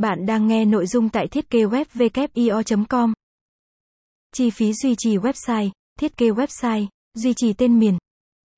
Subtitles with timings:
[0.00, 3.12] Bạn đang nghe nội dung tại thiết kế web com
[4.34, 7.98] Chi phí duy trì website, thiết kế website, duy trì tên miền.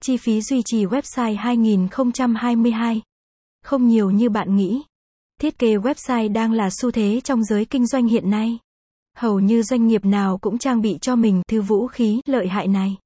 [0.03, 3.03] Chi phí duy trì website 2022.
[3.65, 4.83] Không nhiều như bạn nghĩ.
[5.41, 8.59] Thiết kế website đang là xu thế trong giới kinh doanh hiện nay.
[9.17, 12.69] Hầu như doanh nghiệp nào cũng trang bị cho mình thứ vũ khí lợi hại
[12.69, 12.97] này.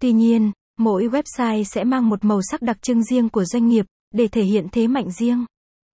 [0.00, 3.86] Tuy nhiên, mỗi website sẽ mang một màu sắc đặc trưng riêng của doanh nghiệp
[4.14, 5.44] để thể hiện thế mạnh riêng.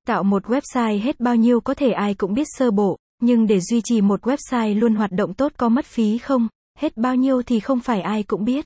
[0.06, 3.60] Tạo một website hết bao nhiêu có thể ai cũng biết sơ bộ, nhưng để
[3.60, 6.48] duy trì một website luôn hoạt động tốt có mất phí không?
[6.78, 8.64] Hết bao nhiêu thì không phải ai cũng biết.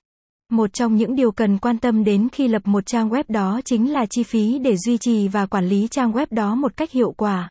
[0.50, 3.92] Một trong những điều cần quan tâm đến khi lập một trang web đó chính
[3.92, 7.12] là chi phí để duy trì và quản lý trang web đó một cách hiệu
[7.16, 7.48] quả.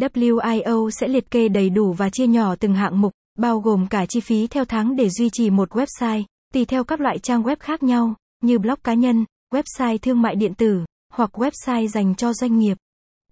[0.00, 4.06] WIO sẽ liệt kê đầy đủ và chia nhỏ từng hạng mục, bao gồm cả
[4.08, 6.22] chi phí theo tháng để duy trì một website,
[6.54, 10.34] tùy theo các loại trang web khác nhau, như blog cá nhân, website thương mại
[10.34, 12.76] điện tử, hoặc website dành cho doanh nghiệp.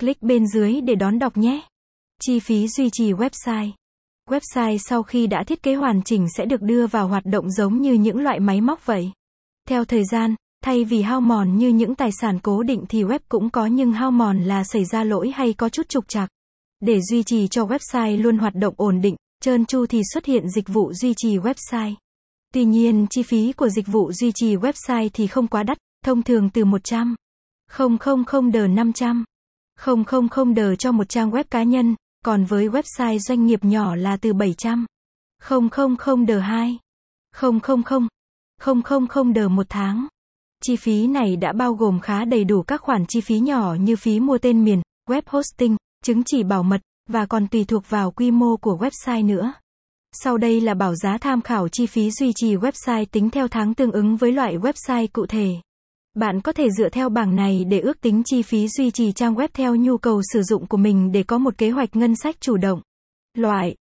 [0.01, 1.63] Click bên dưới để đón đọc nhé.
[2.21, 3.71] Chi phí duy trì website.
[4.31, 7.83] Website sau khi đã thiết kế hoàn chỉnh sẽ được đưa vào hoạt động giống
[7.83, 9.11] như những loại máy móc vậy.
[9.69, 13.19] Theo thời gian, thay vì hao mòn như những tài sản cố định thì web
[13.29, 16.29] cũng có nhưng hao mòn là xảy ra lỗi hay có chút trục trặc.
[16.81, 20.49] Để duy trì cho website luôn hoạt động ổn định, trơn tru thì xuất hiện
[20.49, 21.95] dịch vụ duy trì website.
[22.55, 26.23] Tuy nhiên, chi phí của dịch vụ duy trì website thì không quá đắt, thông
[26.23, 27.15] thường từ 100
[28.27, 29.25] 000 đờ 500
[29.81, 31.95] 000 đờ cho một trang web cá nhân,
[32.25, 34.87] còn với website doanh nghiệp nhỏ là từ 700
[35.41, 36.79] 000 đờ 2
[37.37, 37.61] 000
[39.09, 40.07] 000 đờ một tháng.
[40.65, 43.97] Chi phí này đã bao gồm khá đầy đủ các khoản chi phí nhỏ như
[43.97, 46.81] phí mua tên miền, web hosting, chứng chỉ bảo mật,
[47.11, 49.53] và còn tùy thuộc vào quy mô của website nữa.
[50.13, 53.75] Sau đây là bảo giá tham khảo chi phí duy trì website tính theo tháng
[53.75, 55.49] tương ứng với loại website cụ thể.
[56.15, 59.35] Bạn có thể dựa theo bảng này để ước tính chi phí duy trì trang
[59.35, 62.37] web theo nhu cầu sử dụng của mình để có một kế hoạch ngân sách
[62.41, 62.81] chủ động.
[63.37, 63.77] Loại